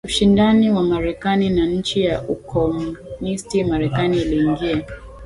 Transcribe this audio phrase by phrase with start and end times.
[0.07, 4.85] ushindani wa Marekani na nchi za ukomunisti Marekani iliingia